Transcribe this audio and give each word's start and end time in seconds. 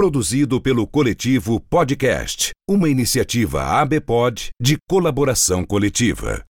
Produzido 0.00 0.62
pelo 0.62 0.86
Coletivo 0.86 1.60
Podcast, 1.60 2.52
uma 2.66 2.88
iniciativa 2.88 3.62
ABPOD 3.64 4.48
de 4.58 4.78
colaboração 4.88 5.62
coletiva. 5.62 6.42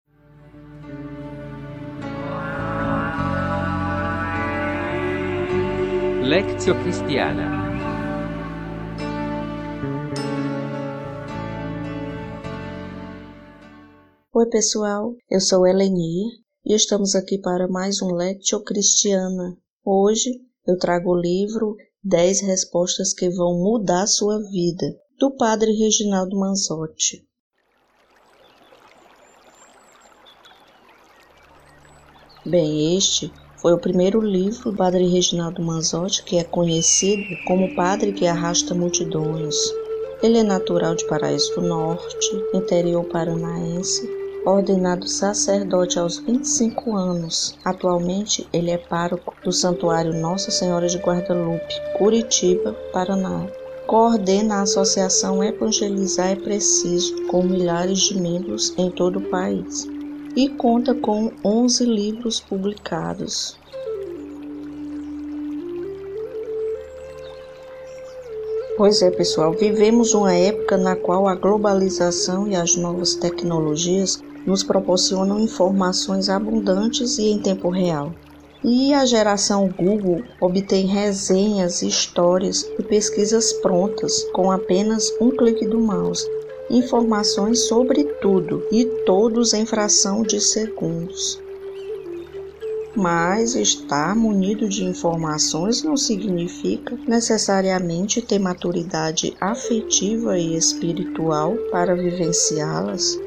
Lectio 6.23 6.81
Cristiana 6.81 7.51
Oi 14.33 14.45
pessoal, 14.49 15.13
eu 15.29 15.41
sou 15.41 15.67
Eleni 15.67 16.23
e 16.65 16.73
estamos 16.73 17.15
aqui 17.15 17.37
para 17.37 17.67
mais 17.67 18.01
um 18.01 18.15
Lectio 18.15 18.63
Cristiana. 18.63 19.57
Hoje 19.83 20.29
eu 20.65 20.77
trago 20.77 21.11
o 21.11 21.19
livro 21.19 21.75
10 22.03 22.41
respostas 22.41 23.13
que 23.13 23.29
vão 23.29 23.53
mudar 23.59 24.07
sua 24.07 24.39
vida, 24.49 24.87
do 25.19 25.29
padre 25.29 25.71
Reginaldo 25.71 26.35
Manzotti. 26.35 27.23
Bem, 32.43 32.97
este 32.97 33.31
foi 33.57 33.73
o 33.73 33.77
primeiro 33.77 34.19
livro 34.19 34.71
do 34.71 34.75
padre 34.75 35.07
Reginaldo 35.09 35.61
Manzotti 35.61 36.23
que 36.23 36.37
é 36.37 36.43
conhecido 36.43 37.21
como 37.45 37.75
padre 37.75 38.13
que 38.13 38.25
arrasta 38.25 38.73
multidões. 38.73 39.55
Ele 40.23 40.39
é 40.39 40.43
natural 40.43 40.95
de 40.95 41.05
Paraíso 41.05 41.53
do 41.53 41.61
Norte, 41.61 42.31
interior 42.55 43.05
paranaense, 43.05 44.20
ordenado 44.45 45.07
sacerdote 45.07 45.99
aos 45.99 46.17
25 46.17 46.95
anos. 46.95 47.57
Atualmente, 47.63 48.47
ele 48.51 48.71
é 48.71 48.77
pároco 48.77 49.33
do 49.43 49.51
Santuário 49.51 50.13
Nossa 50.13 50.49
Senhora 50.49 50.87
de 50.87 50.97
Guadalupe, 50.97 51.81
Curitiba, 51.97 52.73
Paraná. 52.91 53.47
Coordena 53.85 54.55
a 54.55 54.61
Associação 54.61 55.43
Evangelizar 55.43 56.31
é 56.31 56.35
Preciso, 56.35 57.27
com 57.27 57.43
milhares 57.43 57.99
de 57.99 58.19
membros 58.19 58.73
em 58.77 58.89
todo 58.89 59.19
o 59.19 59.29
país. 59.29 59.87
E 60.35 60.47
conta 60.49 60.95
com 60.95 61.31
11 61.43 61.85
livros 61.85 62.39
publicados. 62.39 63.59
Pois 68.77 69.01
é, 69.01 69.11
pessoal, 69.11 69.51
vivemos 69.51 70.13
uma 70.13 70.33
época 70.33 70.77
na 70.77 70.95
qual 70.95 71.27
a 71.27 71.35
globalização 71.35 72.47
e 72.47 72.55
as 72.55 72.75
novas 72.75 73.13
tecnologias 73.13 74.23
nos 74.45 74.63
proporcionam 74.63 75.39
informações 75.39 76.29
abundantes 76.29 77.17
e 77.17 77.29
em 77.29 77.39
tempo 77.39 77.69
real. 77.69 78.13
E 78.63 78.93
a 78.93 79.05
geração 79.05 79.67
Google 79.69 80.21
obtém 80.39 80.85
resenhas, 80.85 81.81
histórias 81.81 82.63
e 82.77 82.83
pesquisas 82.83 83.51
prontas 83.53 84.23
com 84.33 84.51
apenas 84.51 85.11
um 85.19 85.31
clique 85.31 85.65
do 85.65 85.79
mouse. 85.79 86.29
Informações 86.69 87.67
sobre 87.67 88.03
tudo 88.21 88.63
e 88.71 88.85
todos 89.05 89.53
em 89.53 89.65
fração 89.65 90.21
de 90.21 90.39
segundos. 90.39 91.41
Mas 92.95 93.55
estar 93.55 94.15
munido 94.15 94.69
de 94.69 94.83
informações 94.83 95.81
não 95.81 95.97
significa 95.97 96.97
necessariamente 97.07 98.21
ter 98.21 98.37
maturidade 98.37 99.35
afetiva 99.39 100.37
e 100.37 100.55
espiritual 100.55 101.55
para 101.71 101.95
vivenciá-las. 101.95 103.17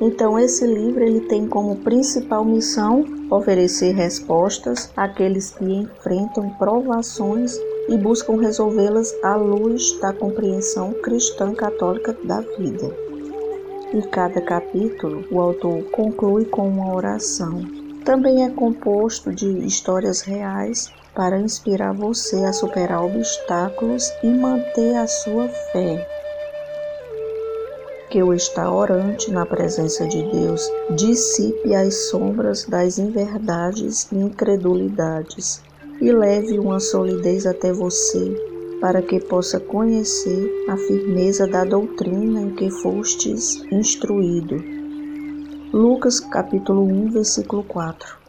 Então 0.00 0.38
esse 0.38 0.66
livro 0.66 1.04
ele 1.04 1.20
tem 1.20 1.46
como 1.46 1.76
principal 1.76 2.42
missão 2.42 3.04
oferecer 3.30 3.92
respostas 3.92 4.90
àqueles 4.96 5.50
que 5.50 5.64
enfrentam 5.64 6.48
provações 6.58 7.54
e 7.86 7.96
buscam 7.98 8.40
resolvê-las 8.40 9.14
à 9.22 9.36
luz 9.36 9.98
da 10.00 10.12
compreensão 10.12 10.94
cristã 11.02 11.52
católica 11.52 12.16
da 12.24 12.40
vida. 12.40 12.90
Em 13.92 14.00
cada 14.00 14.40
capítulo, 14.40 15.24
o 15.30 15.38
autor 15.38 15.82
conclui 15.90 16.46
com 16.46 16.66
uma 16.68 16.94
oração. 16.94 17.60
Também 18.04 18.44
é 18.44 18.48
composto 18.48 19.30
de 19.30 19.46
histórias 19.66 20.22
reais 20.22 20.90
para 21.14 21.38
inspirar 21.38 21.92
você 21.92 22.36
a 22.44 22.52
superar 22.52 23.04
obstáculos 23.04 24.10
e 24.22 24.28
manter 24.28 24.96
a 24.96 25.06
sua 25.06 25.48
fé 25.48 26.19
que 28.10 28.22
o 28.22 28.34
estar 28.34 28.68
orante 28.68 29.30
na 29.30 29.46
presença 29.46 30.06
de 30.06 30.20
Deus 30.22 30.68
dissipe 30.96 31.72
as 31.74 32.08
sombras 32.10 32.64
das 32.64 32.98
inverdades 32.98 34.10
e 34.10 34.16
incredulidades 34.16 35.62
e 36.00 36.10
leve 36.10 36.58
uma 36.58 36.80
solidez 36.80 37.46
até 37.46 37.72
você, 37.72 38.34
para 38.80 39.00
que 39.00 39.20
possa 39.20 39.60
conhecer 39.60 40.50
a 40.68 40.76
firmeza 40.76 41.46
da 41.46 41.64
doutrina 41.64 42.40
em 42.40 42.50
que 42.50 42.68
fostes 42.68 43.62
instruído. 43.70 44.56
Lucas 45.72 46.18
capítulo 46.18 46.82
1, 46.82 47.10
versículo 47.10 47.62
4. 47.62 48.19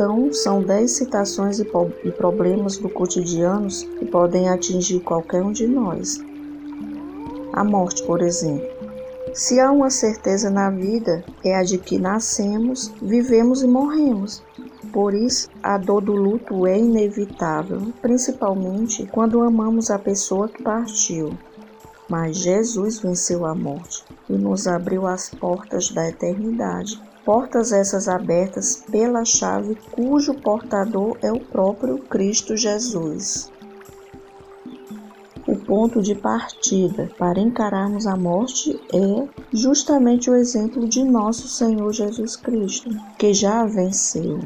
Então, 0.00 0.32
são 0.32 0.62
dez 0.62 0.92
citações 0.92 1.58
e, 1.58 1.70
e 2.04 2.10
problemas 2.10 2.78
do 2.78 2.88
cotidiano 2.88 3.68
que 3.68 4.06
podem 4.06 4.48
atingir 4.48 5.00
qualquer 5.00 5.42
um 5.42 5.52
de 5.52 5.66
nós. 5.66 6.18
A 7.52 7.62
morte, 7.62 8.02
por 8.04 8.22
exemplo. 8.22 8.66
Se 9.34 9.60
há 9.60 9.70
uma 9.70 9.90
certeza 9.90 10.48
na 10.48 10.70
vida, 10.70 11.22
é 11.44 11.54
a 11.54 11.62
de 11.62 11.76
que 11.76 11.98
nascemos, 11.98 12.90
vivemos 13.02 13.62
e 13.62 13.66
morremos. 13.66 14.42
Por 14.90 15.12
isso, 15.12 15.50
a 15.62 15.76
dor 15.76 16.00
do 16.00 16.14
luto 16.14 16.66
é 16.66 16.78
inevitável, 16.78 17.92
principalmente 18.00 19.06
quando 19.12 19.42
amamos 19.42 19.90
a 19.90 19.98
pessoa 19.98 20.48
que 20.48 20.62
partiu. 20.62 21.36
Mas 22.08 22.38
Jesus 22.38 23.00
venceu 23.00 23.44
a 23.44 23.54
morte 23.54 24.02
e 24.30 24.32
nos 24.32 24.66
abriu 24.66 25.06
as 25.06 25.28
portas 25.28 25.90
da 25.90 26.08
eternidade 26.08 26.98
portas 27.24 27.72
essas 27.72 28.08
abertas 28.08 28.76
pela 28.90 29.24
chave 29.24 29.76
cujo 29.92 30.34
portador 30.34 31.18
é 31.22 31.32
o 31.32 31.40
próprio 31.40 31.98
Cristo 31.98 32.56
Jesus. 32.56 33.50
O 35.46 35.56
ponto 35.56 36.00
de 36.00 36.14
partida 36.14 37.10
para 37.18 37.40
encararmos 37.40 38.06
a 38.06 38.16
morte 38.16 38.80
é 38.92 39.28
justamente 39.52 40.30
o 40.30 40.36
exemplo 40.36 40.88
de 40.88 41.02
nosso 41.02 41.48
Senhor 41.48 41.92
Jesus 41.92 42.36
Cristo, 42.36 42.90
que 43.18 43.34
já 43.34 43.64
venceu. 43.64 44.40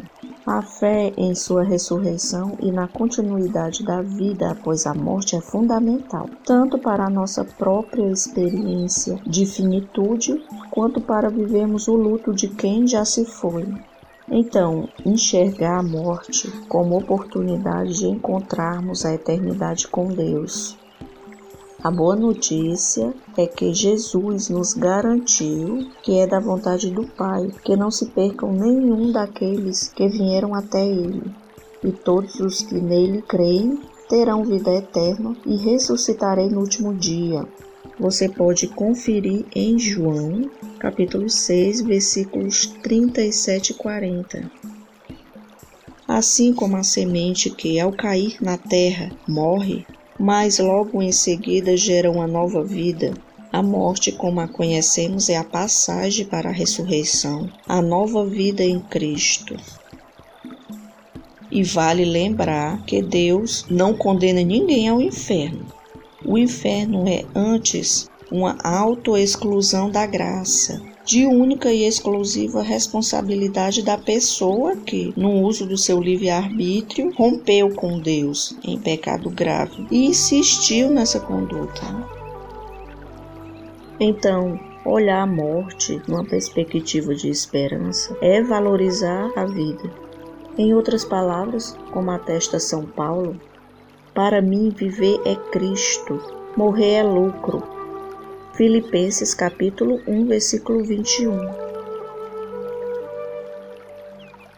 A 0.47 0.61
fé 0.61 1.11
em 1.17 1.35
sua 1.35 1.63
ressurreição 1.63 2.59
e 2.61 2.71
na 2.71 2.87
continuidade 2.87 3.83
da 3.83 4.03
vida 4.03 4.51
após 4.51 4.87
a 4.87 4.93
morte 4.93 5.35
é 5.35 5.41
fundamental, 5.41 6.29
tanto 6.45 6.77
para 6.77 7.07
a 7.07 7.11
nossa 7.11 7.43
própria 7.47 8.11
experiência 8.13 9.19
de 9.27 9.47
finitude, 9.47 10.45
quanto 10.71 11.01
para 11.01 11.31
vivermos 11.31 11.89
o 11.89 11.95
luto 11.95 12.35
de 12.35 12.49
quem 12.49 12.87
já 12.87 13.07
se 13.07 13.25
foi. 13.25 13.67
Então, 14.29 14.87
enxergar 15.07 15.79
a 15.79 15.83
morte 15.83 16.51
como 16.69 16.99
oportunidade 16.99 17.95
de 17.95 18.07
encontrarmos 18.07 19.07
a 19.07 19.15
eternidade 19.15 19.89
com 19.89 20.09
Deus. 20.09 20.77
A 21.85 21.91
boa 21.91 22.17
notícia 22.17 23.13
é 23.37 23.47
que 23.47 23.75
Jesus 23.75 24.49
nos 24.49 24.73
garantiu 24.73 25.87
que 26.03 26.19
é 26.19 26.27
da 26.27 26.41
vontade 26.41 26.91
do 26.91 27.07
Pai 27.07 27.53
que 27.63 27.77
não 27.77 27.91
se 27.91 28.07
percam 28.07 28.55
nenhum 28.55 29.13
daqueles 29.13 29.89
que 29.89 30.09
vieram 30.09 30.55
até 30.55 30.83
Ele, 30.83 31.23
e 31.83 31.93
todos 31.93 32.41
os 32.41 32.63
que 32.63 32.77
nele 32.77 33.21
creem 33.21 33.83
terão 34.09 34.43
vida 34.47 34.71
eterna 34.71 35.37
e 35.45 35.57
ressuscitarei 35.57 36.49
no 36.49 36.61
último 36.61 36.95
dia. 36.95 37.47
Você 38.01 38.31
pode 38.31 38.67
conferir 38.69 39.45
em 39.55 39.79
João, 39.79 40.51
capítulo 40.79 41.29
6, 41.29 41.83
versículos 41.83 42.65
37 42.83 43.73
e 43.73 43.75
40. 43.75 44.51
Assim 46.09 46.55
como 46.55 46.79
a 46.79 46.83
semente 46.83 47.51
que, 47.51 47.79
ao 47.79 47.93
cair 47.93 48.39
na 48.41 48.57
terra, 48.57 49.11
morre, 49.29 49.85
mas 50.19 50.59
logo 50.59 51.03
em 51.03 51.13
seguida 51.13 51.77
gera 51.77 52.11
uma 52.11 52.27
nova 52.27 52.63
vida, 52.63 53.15
a 53.53 53.63
morte, 53.63 54.11
como 54.11 54.41
a 54.41 54.49
conhecemos, 54.49 55.29
é 55.29 55.37
a 55.37 55.45
passagem 55.45 56.27
para 56.27 56.49
a 56.49 56.53
ressurreição, 56.53 57.49
a 57.69 57.81
nova 57.81 58.27
vida 58.27 58.65
em 58.65 58.81
Cristo. 58.81 59.57
E 61.51 61.63
vale 61.63 62.05
lembrar 62.05 62.85
que 62.85 63.01
Deus 63.01 63.65
não 63.71 63.95
condena 63.95 64.43
ninguém 64.43 64.89
ao 64.89 65.01
inferno. 65.01 65.67
O 66.25 66.37
inferno 66.37 67.07
é 67.07 67.25
antes 67.33 68.11
uma 68.29 68.59
autoexclusão 68.65 69.89
da 69.89 70.05
graça, 70.05 70.83
de 71.05 71.27
única 71.27 71.71
e 71.71 71.85
exclusiva 71.85 72.63
responsabilidade 72.63 73.83
da 73.83 73.99
pessoa 73.99 74.75
que, 74.75 75.13
no 75.17 75.43
uso 75.43 75.67
do 75.67 75.77
seu 75.77 76.01
livre-arbítrio, 76.01 77.13
rompeu 77.15 77.75
com 77.75 77.99
Deus 77.99 78.57
em 78.65 78.79
pecado 78.79 79.29
grave 79.29 79.87
e 79.91 80.07
insistiu 80.07 80.89
nessa 80.89 81.21
conduta. 81.21 81.83
Então, 84.01 84.59
olhar 84.85 85.23
a 85.23 85.27
morte 85.27 86.01
numa 86.09 86.25
perspectiva 86.25 87.15
de 87.15 87.29
esperança 87.29 88.17
é 88.23 88.43
valorizar 88.43 89.31
a 89.37 89.45
vida. 89.45 89.93
Em 90.57 90.73
outras 90.73 91.05
palavras, 91.05 91.77
como 91.93 92.11
atesta 92.11 92.59
São 92.59 92.87
Paulo, 92.87 93.39
para 94.15 94.41
mim 94.41 94.71
viver 94.71 95.21
é 95.27 95.35
Cristo, 95.35 96.19
morrer 96.57 96.95
é 96.95 97.03
lucro, 97.03 97.63
Filipenses 98.57 99.35
capítulo 99.35 100.01
1, 100.07 100.27
versículo 100.27 100.85
21. 100.85 101.51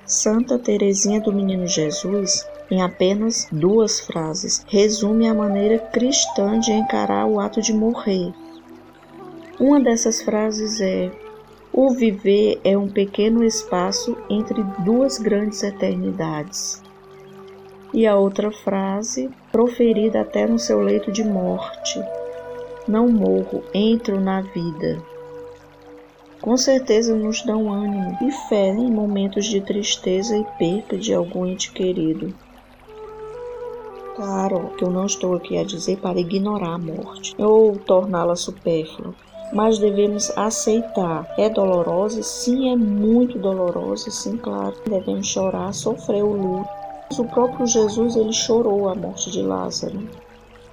Santa 0.05 0.59
Teresinha 0.59 1.19
do 1.19 1.33
Menino 1.33 1.67
Jesus, 1.67 2.47
em 2.71 2.83
apenas 2.83 3.49
duas 3.51 4.01
frases, 4.01 4.63
resume 4.69 5.27
a 5.27 5.33
maneira 5.33 5.79
cristã 5.79 6.61
de 6.61 6.73
encarar 6.73 7.25
o 7.25 7.41
ato 7.41 7.63
de 7.63 7.73
morrer. 7.73 8.35
Uma 9.59 9.81
dessas 9.81 10.21
frases 10.21 10.79
é: 10.79 11.11
O 11.73 11.89
viver 11.89 12.61
é 12.63 12.77
um 12.77 12.91
pequeno 12.91 13.43
espaço 13.43 14.15
entre 14.29 14.63
duas 14.85 15.17
grandes 15.19 15.63
eternidades. 15.63 16.83
E 17.95 18.07
a 18.07 18.15
outra 18.15 18.53
frase, 18.53 19.31
proferida 19.51 20.21
até 20.21 20.47
no 20.47 20.59
seu 20.59 20.83
leito 20.83 21.11
de 21.11 21.25
morte: 21.25 21.99
não 22.89 23.09
morro, 23.09 23.63
entro 23.75 24.21
na 24.21 24.41
vida. 24.41 25.03
Com 26.41 26.57
certeza 26.57 27.15
nos 27.15 27.43
dão 27.43 27.73
ânimo 27.73 28.17
e 28.23 28.31
fé 28.49 28.69
em 28.69 28.91
momentos 28.91 29.47
de 29.47 29.61
tristeza 29.61 30.37
e 30.37 30.45
perda 30.59 30.97
de 30.97 31.13
algum 31.13 31.45
ente 31.45 31.73
querido. 31.73 32.33
Claro 34.15 34.71
que 34.79 34.85
eu 34.85 34.91
não 34.91 35.07
estou 35.07 35.35
aqui 35.35 35.59
a 35.59 35.65
dizer 35.65 35.99
para 35.99 36.21
ignorar 36.21 36.75
a 36.75 36.79
morte 36.79 37.35
ou 37.37 37.77
torná-la 37.77 38.37
supérflua, 38.37 39.15
mas 39.53 39.79
devemos 39.79 40.31
aceitar. 40.39 41.27
É 41.37 41.51
dolorosa? 41.51 42.23
Sim, 42.23 42.71
é 42.71 42.77
muito 42.77 43.39
dolorosa, 43.39 44.11
sim, 44.11 44.37
claro. 44.37 44.75
Devemos 44.89 45.27
chorar, 45.27 45.75
sofrer 45.75 46.23
o 46.23 46.33
luto. 46.33 46.69
O 47.19 47.25
próprio 47.25 47.67
Jesus 47.67 48.17
ele 48.17 48.33
chorou 48.33 48.89
a 48.89 48.95
morte 48.95 49.31
de 49.31 49.43
Lázaro. 49.43 50.01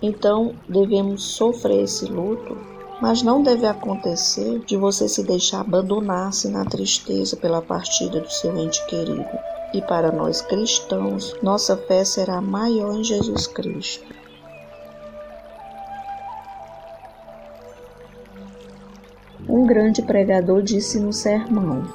Então 0.04 0.54
devemos 0.68 1.24
sofrer 1.24 1.86
esse 1.86 2.06
luto, 2.06 2.58
mas 3.02 3.24
não 3.24 3.42
deve 3.42 3.66
acontecer 3.66 4.60
de 4.66 4.76
você 4.76 5.08
se 5.08 5.24
deixar 5.24 5.62
abandonar-se 5.62 6.50
na 6.50 6.66
tristeza 6.66 7.38
pela 7.38 7.62
partida 7.62 8.20
do 8.20 8.30
seu 8.30 8.56
ente 8.58 8.86
querido. 8.88 9.26
E 9.74 9.82
para 9.82 10.12
nós 10.12 10.42
cristãos, 10.42 11.34
nossa 11.42 11.78
fé 11.78 12.04
será 12.04 12.42
maior 12.42 12.96
em 12.96 13.04
Jesus 13.04 13.48
Cristo. 13.48 14.14
Um 19.48 19.66
grande 19.66 20.02
pregador 20.02 20.62
disse 20.62 21.00
no 21.00 21.14
sermão: 21.14 21.88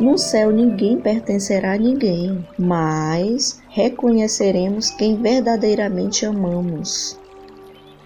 No 0.00 0.16
céu 0.16 0.50
ninguém 0.50 0.98
pertencerá 0.98 1.74
a 1.74 1.78
ninguém, 1.78 2.42
mas 2.58 3.60
reconheceremos 3.68 4.88
quem 4.88 5.20
verdadeiramente 5.20 6.24
amamos. 6.24 7.22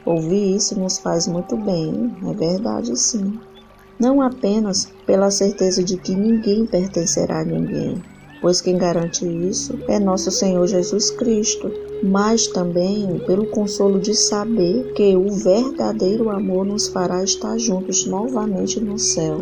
Ouvir 0.09 0.57
isso 0.57 0.81
nos 0.81 0.97
faz 0.97 1.29
muito 1.29 1.55
bem, 1.55 2.11
é 2.27 2.33
verdade 2.33 2.99
sim. 2.99 3.39
Não 4.01 4.23
apenas 4.23 4.91
pela 5.07 5.31
certeza 5.31 5.85
de 5.85 5.99
que 5.99 6.15
ninguém 6.15 6.65
pertencerá 6.65 7.41
a 7.41 7.45
ninguém, 7.45 8.03
pois 8.41 8.63
quem 8.63 8.79
garante 8.79 9.27
isso 9.27 9.79
é 9.87 10.01
nosso 10.01 10.31
Senhor 10.31 10.67
Jesus 10.67 11.11
Cristo, 11.11 11.71
mas 12.03 12.47
também 12.47 13.19
pelo 13.27 13.49
consolo 13.49 14.01
de 14.01 14.15
saber 14.15 14.95
que 14.95 15.15
o 15.15 15.29
verdadeiro 15.29 16.31
amor 16.31 16.65
nos 16.65 16.89
fará 16.89 17.23
estar 17.23 17.59
juntos 17.59 18.07
novamente 18.07 18.81
no 18.81 18.99
céu. 18.99 19.41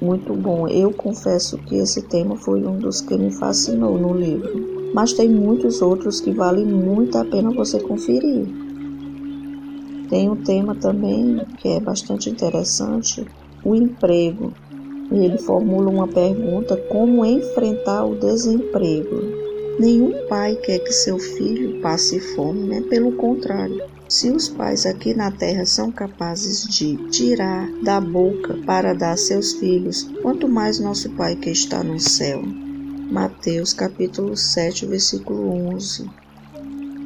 Muito 0.00 0.32
bom, 0.32 0.68
eu 0.68 0.90
confesso 0.90 1.58
que 1.58 1.76
esse 1.76 2.00
tema 2.00 2.34
foi 2.34 2.64
um 2.66 2.78
dos 2.78 3.02
que 3.02 3.14
me 3.14 3.30
fascinou 3.30 3.98
no 3.98 4.14
livro, 4.14 4.90
mas 4.94 5.12
tem 5.12 5.28
muitos 5.28 5.82
outros 5.82 6.18
que 6.18 6.32
valem 6.32 6.64
muito 6.64 7.18
a 7.18 7.26
pena 7.26 7.50
você 7.50 7.78
conferir. 7.78 8.69
Tem 10.10 10.28
um 10.28 10.36
tema 10.36 10.74
também 10.74 11.40
que 11.58 11.68
é 11.68 11.80
bastante 11.80 12.28
interessante, 12.28 13.24
o 13.64 13.76
emprego. 13.76 14.52
E 15.12 15.24
ele 15.24 15.38
formula 15.38 15.88
uma 15.88 16.08
pergunta: 16.08 16.76
como 16.88 17.24
enfrentar 17.24 18.04
o 18.04 18.16
desemprego? 18.16 19.16
Nenhum 19.78 20.26
pai 20.28 20.56
quer 20.56 20.80
que 20.80 20.92
seu 20.92 21.18
filho 21.18 21.80
passe 21.80 22.20
fome, 22.34 22.64
né? 22.64 22.82
Pelo 22.82 23.12
contrário, 23.12 23.80
se 24.08 24.28
os 24.28 24.48
pais 24.48 24.84
aqui 24.84 25.14
na 25.14 25.30
terra 25.30 25.64
são 25.64 25.92
capazes 25.92 26.66
de 26.66 26.96
tirar 27.10 27.70
da 27.82 28.00
boca 28.00 28.58
para 28.66 28.92
dar 28.92 29.12
a 29.12 29.16
seus 29.16 29.52
filhos, 29.52 30.10
quanto 30.20 30.48
mais 30.48 30.80
nosso 30.80 31.08
Pai 31.10 31.36
que 31.36 31.50
está 31.50 31.84
no 31.84 32.00
céu. 32.00 32.42
Mateus 33.10 33.72
capítulo 33.72 34.36
7, 34.36 34.86
versículo 34.86 35.48
11. 35.74 36.10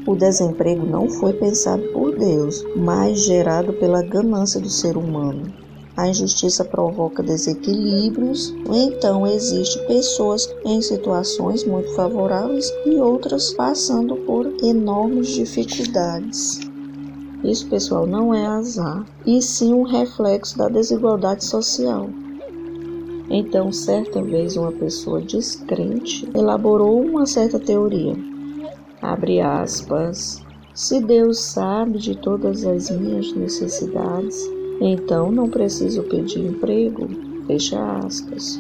O 0.07 0.15
desemprego 0.15 0.85
não 0.85 1.09
foi 1.09 1.33
pensado 1.33 1.83
por 1.85 2.15
Deus, 2.15 2.63
mas 2.77 3.25
gerado 3.25 3.73
pela 3.73 4.03
ganância 4.03 4.61
do 4.61 4.69
ser 4.69 4.99
humano. 4.99 5.51
A 5.97 6.07
injustiça 6.07 6.63
provoca 6.63 7.23
desequilíbrios, 7.23 8.55
então 8.69 9.27
existem 9.27 9.87
pessoas 9.87 10.47
em 10.63 10.83
situações 10.83 11.65
muito 11.65 11.89
favoráveis 11.95 12.71
e 12.85 12.97
outras 12.97 13.55
passando 13.55 14.15
por 14.17 14.47
enormes 14.63 15.29
dificuldades. 15.29 16.61
Isso, 17.43 17.67
pessoal, 17.69 18.07
não 18.07 18.35
é 18.35 18.45
azar, 18.45 19.07
e 19.25 19.41
sim 19.41 19.73
um 19.73 19.85
reflexo 19.85 20.59
da 20.59 20.69
desigualdade 20.69 21.47
social. 21.47 22.11
Então, 23.31 23.73
certa 23.73 24.23
vez, 24.23 24.55
uma 24.55 24.73
pessoa 24.73 25.23
descrente 25.23 26.29
elaborou 26.35 27.01
uma 27.01 27.25
certa 27.25 27.59
teoria 27.59 28.34
Abre 29.05 29.39
aspas. 29.39 30.43
Se 30.73 30.99
Deus 30.99 31.39
sabe 31.39 31.99
de 31.99 32.17
todas 32.17 32.65
as 32.65 32.91
minhas 32.91 33.35
necessidades, 33.35 34.35
então 34.81 35.31
não 35.31 35.51
preciso 35.51 36.03
pedir 36.05 36.41
emprego. 36.41 37.07
Fecha 37.47 37.99
aspas. 37.99 38.59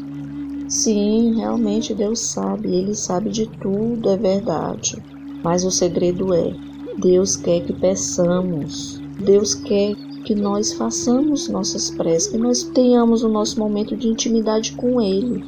Sim, 0.68 1.36
realmente 1.36 1.94
Deus 1.94 2.20
sabe, 2.20 2.74
Ele 2.74 2.94
sabe 2.94 3.30
de 3.30 3.46
tudo, 3.46 4.10
é 4.10 4.18
verdade. 4.18 5.02
Mas 5.42 5.64
o 5.64 5.70
segredo 5.70 6.34
é: 6.34 6.54
Deus 6.98 7.36
quer 7.36 7.64
que 7.64 7.72
peçamos, 7.72 9.00
Deus 9.24 9.54
quer 9.54 9.94
que 10.26 10.34
nós 10.34 10.74
façamos 10.74 11.48
nossas 11.48 11.90
preces, 11.90 12.30
que 12.30 12.38
nós 12.38 12.64
tenhamos 12.64 13.22
o 13.22 13.30
nosso 13.30 13.58
momento 13.58 13.96
de 13.96 14.08
intimidade 14.08 14.72
com 14.72 15.00
Ele. 15.00 15.42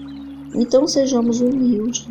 Então 0.55 0.89
sejamos 0.89 1.43
humildes, 1.43 2.09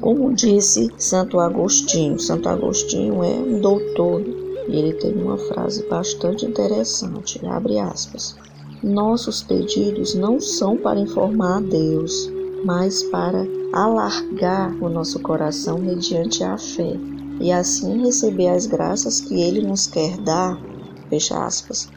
como 0.00 0.34
disse 0.34 0.90
Santo 0.98 1.38
Agostinho, 1.38 2.18
Santo 2.18 2.48
Agostinho 2.48 3.22
é 3.22 3.30
um 3.30 3.60
doutor 3.60 4.22
e 4.68 4.76
ele 4.76 4.94
tem 4.94 5.14
uma 5.14 5.38
frase 5.38 5.86
bastante 5.88 6.44
interessante, 6.44 7.44
abre 7.46 7.78
aspas. 7.78 8.36
Nossos 8.82 9.42
pedidos 9.42 10.14
não 10.14 10.40
são 10.40 10.76
para 10.76 11.00
informar 11.00 11.58
a 11.58 11.60
Deus, 11.60 12.30
mas 12.64 13.02
para 13.04 13.46
alargar 13.72 14.74
o 14.82 14.88
nosso 14.88 15.20
coração 15.20 15.78
mediante 15.78 16.42
a 16.44 16.58
fé 16.58 16.96
e 17.40 17.50
assim 17.50 18.04
receber 18.04 18.48
as 18.48 18.66
graças 18.66 19.20
que 19.20 19.40
Ele 19.40 19.62
nos 19.62 19.86
quer 19.86 20.16
dar. 20.18 20.58
Fecha 21.08 21.44
aspas. 21.44 21.88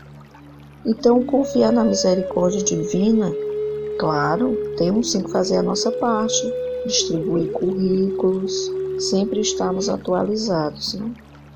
Então, 0.85 1.23
confiar 1.23 1.71
na 1.71 1.83
misericórdia 1.83 2.63
divina, 2.63 3.33
claro, 3.99 4.55
temos 4.77 5.11
sim 5.11 5.21
que 5.21 5.31
fazer 5.31 5.57
a 5.57 5.63
nossa 5.63 5.91
parte, 5.91 6.41
distribuir 6.87 7.51
currículos, 7.51 8.71
sempre 8.97 9.41
estamos 9.41 9.89
atualizados. 9.89 10.95
Né? 10.95 11.11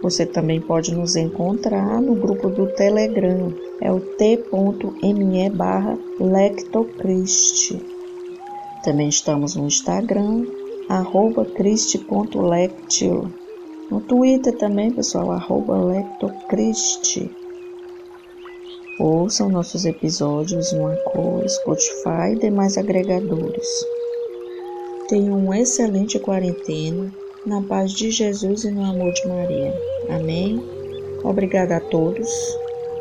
você 0.00 0.24
também 0.24 0.60
pode 0.60 0.94
nos 0.94 1.16
encontrar 1.16 2.00
no 2.00 2.14
grupo 2.14 2.48
do 2.48 2.68
Telegram, 2.68 3.52
é 3.80 3.90
o 3.90 4.00
t.me 4.00 5.50
barra 5.50 5.98
lectocrist. 6.20 7.76
Também 8.84 9.08
estamos 9.08 9.56
no 9.56 9.66
Instagram, 9.66 10.46
arroba. 10.88 11.46
No 13.90 14.00
Twitter 14.00 14.56
também, 14.56 14.90
pessoal, 14.92 15.32
arroba 15.32 15.76
lectocrist. 15.76 17.28
Ouçam 19.00 19.48
nossos 19.48 19.84
episódios 19.84 20.72
no 20.72 20.86
Anchor, 20.86 21.48
Spotify 21.48 22.32
e 22.34 22.38
demais 22.38 22.76
agregadores. 22.78 23.66
Tenham 25.08 25.38
uma 25.38 25.58
excelente 25.58 26.18
quarentena 26.18 27.12
na 27.48 27.62
paz 27.62 27.92
de 27.92 28.10
Jesus 28.10 28.64
e 28.64 28.70
no 28.70 28.84
amor 28.84 29.12
de 29.12 29.26
Maria. 29.26 29.74
Amém. 30.10 30.62
Obrigada 31.24 31.76
a 31.76 31.80
todos. 31.80 32.28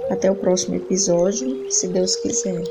Até 0.09 0.31
o 0.31 0.35
próximo 0.35 0.75
episódio, 0.75 1.69
se 1.69 1.87
Deus 1.89 2.15
quiser. 2.15 2.63